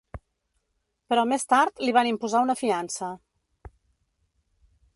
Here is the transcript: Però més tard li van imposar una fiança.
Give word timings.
Però 1.13 1.25
més 1.31 1.43
tard 1.51 1.83
li 1.87 1.93
van 1.97 2.09
imposar 2.11 2.41
una 2.47 2.55
fiança. 2.63 3.11